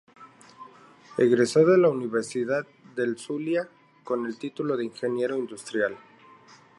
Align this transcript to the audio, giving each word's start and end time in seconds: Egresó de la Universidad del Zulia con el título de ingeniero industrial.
Egresó 1.15 1.63
de 1.63 1.77
la 1.77 1.87
Universidad 1.89 2.65
del 2.95 3.19
Zulia 3.19 3.69
con 4.03 4.25
el 4.25 4.39
título 4.39 4.75
de 4.75 4.85
ingeniero 4.85 5.37
industrial. 5.37 5.95